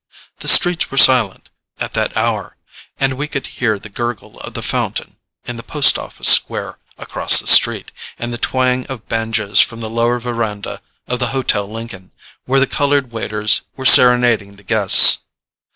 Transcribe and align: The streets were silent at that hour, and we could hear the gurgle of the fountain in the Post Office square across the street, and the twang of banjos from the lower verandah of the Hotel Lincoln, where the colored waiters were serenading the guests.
The 0.39 0.47
streets 0.47 0.89
were 0.89 0.97
silent 0.97 1.51
at 1.79 1.93
that 1.93 2.17
hour, 2.17 2.55
and 2.99 3.13
we 3.13 3.27
could 3.27 3.45
hear 3.45 3.77
the 3.77 3.87
gurgle 3.87 4.39
of 4.39 4.55
the 4.55 4.63
fountain 4.63 5.17
in 5.45 5.57
the 5.57 5.61
Post 5.61 5.99
Office 5.99 6.27
square 6.27 6.79
across 6.97 7.39
the 7.39 7.45
street, 7.45 7.91
and 8.17 8.33
the 8.33 8.39
twang 8.39 8.87
of 8.87 9.07
banjos 9.07 9.59
from 9.59 9.79
the 9.79 9.91
lower 9.91 10.19
verandah 10.19 10.81
of 11.07 11.19
the 11.19 11.27
Hotel 11.37 11.71
Lincoln, 11.71 12.09
where 12.45 12.59
the 12.59 12.65
colored 12.65 13.11
waiters 13.11 13.61
were 13.75 13.85
serenading 13.85 14.55
the 14.55 14.63
guests. 14.63 15.19